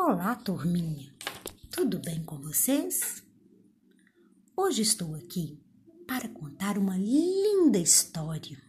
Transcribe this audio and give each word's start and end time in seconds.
Olá, 0.00 0.36
turminha! 0.36 1.12
Tudo 1.72 1.98
bem 1.98 2.22
com 2.22 2.38
vocês? 2.38 3.20
Hoje 4.56 4.80
estou 4.80 5.16
aqui 5.16 5.60
para 6.06 6.28
contar 6.28 6.78
uma 6.78 6.96
linda 6.96 7.80
história. 7.80 8.62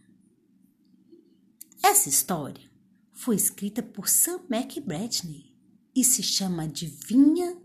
Essa 1.80 2.08
história 2.08 2.68
foi 3.12 3.36
escrita 3.36 3.80
por 3.80 4.08
Sam 4.08 4.40
McBratney 4.50 5.54
e 5.94 6.02
se 6.02 6.20
chama 6.20 6.64
Adivinha 6.64 7.56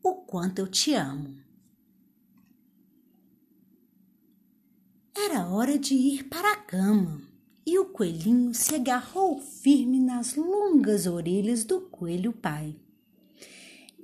o 0.00 0.14
Quanto 0.14 0.60
Eu 0.60 0.68
Te 0.68 0.94
Amo. 0.94 1.36
Era 5.16 5.48
hora 5.48 5.76
de 5.76 5.94
ir 5.94 6.28
para 6.28 6.52
a 6.52 6.56
cama 6.62 7.20
e 7.66 7.76
o 7.76 7.86
coelhinho 7.86 8.54
se 8.54 8.76
agarrou 8.76 9.40
firme 9.40 9.98
nas 9.98 10.36
longas 10.36 11.08
orelhas 11.08 11.64
do 11.64 11.80
coelho 11.80 12.32
pai. 12.32 12.83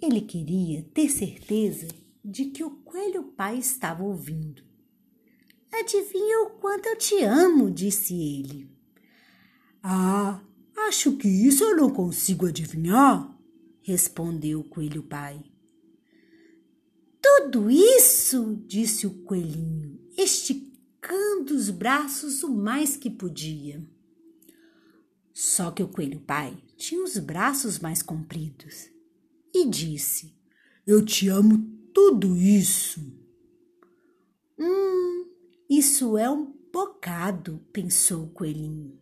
Ele 0.03 0.23
queria 0.23 0.83
ter 0.95 1.11
certeza 1.11 1.87
de 2.25 2.47
que 2.47 2.65
o 2.65 2.71
coelho 2.71 3.23
pai 3.23 3.59
estava 3.59 4.03
ouvindo. 4.03 4.63
Adivinha 5.71 6.43
o 6.45 6.51
quanto 6.59 6.87
eu 6.87 6.97
te 6.97 7.23
amo, 7.23 7.71
disse 7.71 8.15
ele. 8.15 8.71
Ah, 9.83 10.41
acho 10.89 11.19
que 11.19 11.29
isso 11.29 11.65
eu 11.65 11.77
não 11.77 11.91
consigo 11.91 12.47
adivinhar, 12.47 13.39
respondeu 13.83 14.61
o 14.61 14.65
coelho 14.65 15.03
pai. 15.03 15.43
Tudo 17.21 17.71
isso, 17.71 18.57
disse 18.67 19.07
o 19.07 19.23
coelhinho, 19.23 20.01
esticando 20.17 21.55
os 21.55 21.69
braços 21.69 22.43
o 22.43 22.49
mais 22.49 22.97
que 22.97 23.11
podia. 23.11 23.87
Só 25.35 25.71
que 25.71 25.83
o 25.83 25.89
coelho 25.89 26.21
pai 26.21 26.57
tinha 26.77 27.05
os 27.05 27.19
braços 27.19 27.79
mais 27.79 28.03
compridos 28.03 28.91
e 29.61 29.69
disse: 29.69 30.35
Eu 30.87 31.05
te 31.05 31.29
amo 31.29 31.59
tudo 31.93 32.37
isso. 32.37 33.01
Hum, 34.59 35.27
isso 35.69 36.17
é 36.17 36.31
um 36.31 36.53
bocado, 36.73 37.65
pensou 37.73 38.25
o 38.25 38.31
coelhinho. 38.31 38.99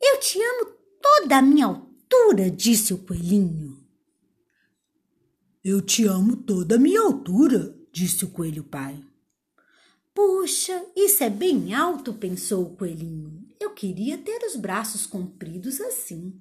Eu 0.00 0.20
te 0.20 0.40
amo 0.40 0.72
toda 1.00 1.38
a 1.38 1.42
minha 1.42 1.66
altura, 1.66 2.50
disse 2.50 2.94
o 2.94 2.98
coelhinho. 2.98 3.84
Eu 5.64 5.82
te 5.82 6.04
amo 6.06 6.36
toda 6.36 6.76
a 6.76 6.78
minha 6.78 7.00
altura, 7.00 7.76
disse 7.92 8.24
o 8.24 8.30
coelho 8.30 8.62
pai. 8.62 9.02
Puxa, 10.14 10.86
isso 10.94 11.24
é 11.24 11.28
bem 11.28 11.74
alto, 11.74 12.14
pensou 12.14 12.62
o 12.62 12.76
coelhinho. 12.76 13.46
Eu 13.60 13.74
queria 13.74 14.16
ter 14.16 14.44
os 14.46 14.56
braços 14.56 15.04
compridos 15.06 15.80
assim. 15.80 16.40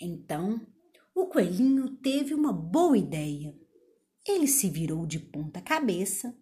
Então, 0.00 0.60
o 1.14 1.26
coelhinho 1.26 1.96
teve 1.96 2.34
uma 2.34 2.52
boa 2.52 2.98
ideia. 2.98 3.54
Ele 4.26 4.48
se 4.48 4.68
virou 4.68 5.06
de 5.06 5.18
ponta 5.18 5.60
cabeça, 5.60 6.36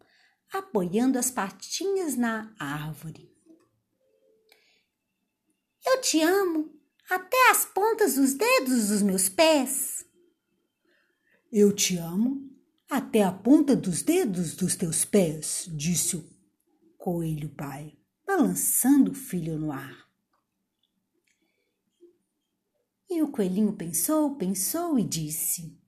apoiando 0.52 1.18
as 1.18 1.30
patinhas 1.30 2.16
na 2.16 2.54
árvore. 2.58 3.30
Eu 5.84 6.00
te 6.00 6.20
amo 6.22 6.72
até 7.10 7.50
as 7.50 7.64
pontas 7.64 8.14
dos 8.14 8.34
dedos 8.34 8.88
dos 8.88 9.02
meus 9.02 9.28
pés. 9.28 10.06
Eu 11.50 11.72
te 11.72 11.96
amo 11.96 12.50
até 12.88 13.22
a 13.22 13.32
ponta 13.32 13.74
dos 13.74 14.02
dedos 14.02 14.54
dos 14.54 14.76
teus 14.76 15.04
pés, 15.04 15.68
disse 15.72 16.16
o 16.16 16.24
coelho 16.96 17.48
pai, 17.50 17.98
balançando 18.26 19.10
o 19.10 19.14
filho 19.14 19.58
no 19.58 19.72
ar. 19.72 20.11
E 23.12 23.20
o 23.20 23.28
coelhinho 23.28 23.74
pensou, 23.74 24.36
pensou 24.36 24.98
e 24.98 25.04
disse: 25.04 25.78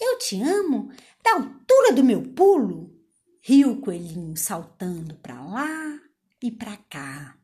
Eu 0.00 0.16
te 0.16 0.40
amo 0.40 0.90
da 1.22 1.34
altura 1.34 1.92
do 1.92 2.02
meu 2.02 2.22
pulo. 2.32 2.98
Riu 3.42 3.72
o 3.72 3.80
coelhinho 3.82 4.34
saltando 4.34 5.14
para 5.16 5.44
lá 5.44 6.00
e 6.42 6.50
para 6.50 6.78
cá. 6.78 7.38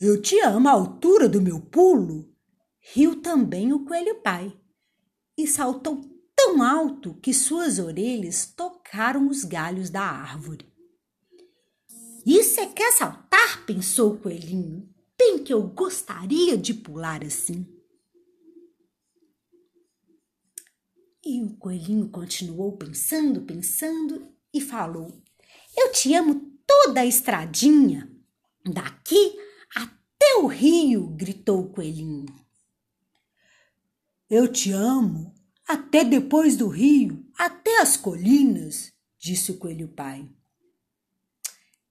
Eu 0.00 0.22
te 0.22 0.38
amo 0.38 0.68
à 0.68 0.70
altura 0.70 1.28
do 1.28 1.42
meu 1.42 1.60
pulo. 1.60 2.32
Riu 2.78 3.20
também 3.20 3.72
o 3.72 3.84
coelho 3.84 4.22
pai 4.22 4.56
e 5.36 5.48
saltou 5.48 6.00
tão 6.36 6.62
alto 6.62 7.14
que 7.14 7.34
suas 7.34 7.80
orelhas 7.80 8.46
tocaram 8.46 9.26
os 9.26 9.42
galhos 9.42 9.90
da 9.90 10.02
árvore. 10.02 10.72
Isso 12.24 12.60
é 12.60 12.66
que 12.66 12.84
é 12.84 12.92
saltar, 12.92 13.66
pensou 13.66 14.12
o 14.12 14.18
coelhinho 14.18 14.93
bem 15.18 15.42
que 15.42 15.52
eu 15.52 15.62
gostaria 15.62 16.56
de 16.56 16.74
pular 16.74 17.24
assim. 17.24 17.66
E 21.24 21.42
o 21.42 21.56
coelhinho 21.56 22.08
continuou 22.10 22.76
pensando, 22.76 23.42
pensando 23.42 24.30
e 24.52 24.60
falou: 24.60 25.22
Eu 25.76 25.90
te 25.92 26.14
amo 26.14 26.52
toda 26.66 27.00
a 27.00 27.06
estradinha. 27.06 28.10
Daqui 28.66 29.38
até 29.74 30.36
o 30.38 30.46
rio, 30.46 31.08
gritou 31.08 31.60
o 31.60 31.70
coelhinho. 31.70 32.26
Eu 34.28 34.50
te 34.50 34.72
amo 34.72 35.34
até 35.66 36.04
depois 36.04 36.56
do 36.56 36.68
rio, 36.68 37.26
até 37.38 37.80
as 37.80 37.96
colinas, 37.96 38.92
disse 39.18 39.50
o 39.50 39.58
coelho 39.58 39.88
pai. 39.88 40.28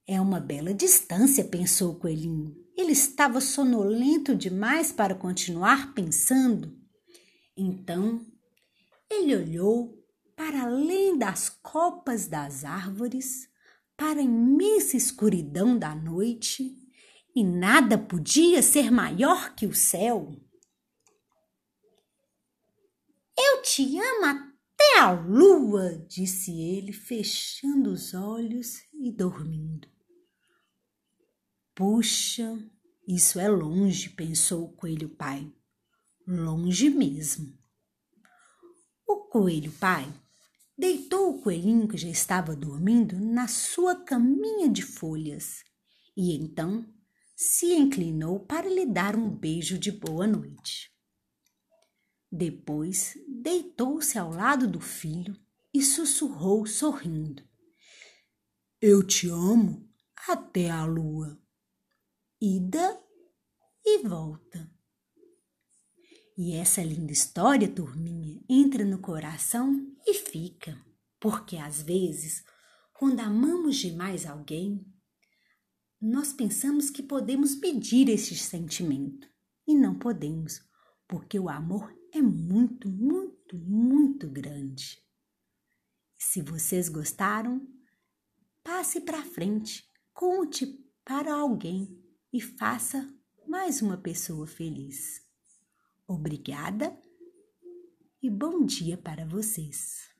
É 0.06 0.20
uma 0.20 0.40
bela 0.40 0.74
distância, 0.74 1.46
pensou 1.46 1.94
o 1.94 2.00
coelhinho. 2.00 2.54
Ele 2.76 2.92
estava 2.92 3.40
sonolento 3.40 4.36
demais 4.36 4.92
para 4.92 5.16
continuar 5.16 5.94
pensando. 5.94 6.78
Então, 7.56 8.26
ele 9.10 9.36
olhou 9.36 10.04
para 10.36 10.64
além 10.64 11.18
das 11.18 11.48
copas 11.50 12.28
das 12.28 12.66
árvores, 12.66 13.48
para 13.96 14.20
a 14.20 14.24
imensa 14.24 14.98
escuridão 14.98 15.78
da 15.78 15.96
noite, 15.96 16.76
e 17.36 17.44
nada 17.44 17.98
podia 17.98 18.62
ser 18.62 18.92
maior 18.92 19.56
que 19.56 19.66
o 19.66 19.74
céu. 19.74 20.36
Eu 23.38 23.62
te 23.62 23.98
amo 23.98 24.26
até 24.26 25.00
a 25.00 25.12
lua, 25.12 26.06
disse 26.10 26.52
ele, 26.52 26.92
fechando 26.92 27.92
os 27.92 28.14
olhos 28.14 28.80
e 29.04 29.12
dormindo. 29.12 29.88
Puxa, 31.76 32.58
isso 33.06 33.38
é 33.38 33.50
longe, 33.50 34.10
pensou 34.10 34.64
o 34.64 34.74
coelho 34.74 35.10
pai. 35.10 35.52
Longe 36.26 36.90
mesmo. 36.90 37.58
O 39.06 39.28
coelho 39.28 39.74
pai 39.74 40.08
deitou 40.78 41.32
o 41.32 41.42
coelhinho 41.42 41.88
que 41.88 41.98
já 41.98 42.08
estava 42.08 42.56
dormindo 42.56 43.20
na 43.20 43.48
sua 43.48 43.94
caminha 44.06 44.70
de 44.70 44.82
folhas 44.82 45.64
e 46.16 46.34
então 46.36 46.86
se 47.36 47.74
inclinou 47.74 48.40
para 48.40 48.70
lhe 48.70 48.86
dar 48.86 49.18
um 49.18 49.30
beijo 49.30 49.78
de 49.78 49.92
boa 49.92 50.26
noite. 50.26 50.92
Depois 52.32 53.16
deitou-se 53.28 54.18
ao 54.18 54.32
lado 54.32 54.66
do 54.66 54.80
filho 54.80 55.38
e 55.74 55.84
sussurrou 55.84 56.66
sorrindo: 56.66 57.44
Eu 58.86 59.02
te 59.02 59.30
amo 59.30 59.90
até 60.28 60.70
a 60.70 60.84
lua 60.84 61.42
ida 62.42 63.02
e 63.86 64.00
volta. 64.00 64.70
E 66.38 66.54
essa 66.54 66.84
linda 66.84 67.14
história, 67.14 67.74
turminha, 67.74 68.44
entra 68.50 68.84
no 68.84 69.00
coração 69.00 69.90
e 70.06 70.14
fica, 70.14 70.78
porque 71.18 71.56
às 71.56 71.82
vezes, 71.82 72.44
quando 72.92 73.22
amamos 73.22 73.78
demais 73.78 74.26
alguém, 74.26 74.86
nós 76.02 76.34
pensamos 76.34 76.90
que 76.90 77.02
podemos 77.02 77.58
medir 77.58 78.10
esse 78.10 78.36
sentimento 78.36 79.30
e 79.66 79.76
não 79.76 79.98
podemos, 79.98 80.60
porque 81.08 81.40
o 81.40 81.48
amor 81.48 81.90
é 82.14 82.22
muito, 82.22 82.90
muito, 82.90 83.58
muito 83.58 84.30
grande. 84.30 85.02
Se 86.18 86.42
vocês 86.42 86.90
gostaram, 86.90 87.66
passe 88.64 89.02
para 89.02 89.22
frente, 89.24 89.86
conte 90.14 90.66
para 91.04 91.34
alguém 91.34 92.02
e 92.32 92.40
faça 92.40 93.14
mais 93.48 93.82
uma 93.82 93.98
pessoa 93.98 94.48
feliz. 94.48 95.22
Obrigada 96.08 96.98
e 98.22 98.30
bom 98.30 98.66
dia 98.66 98.98
para 98.98 99.26
vocês. 99.26 100.13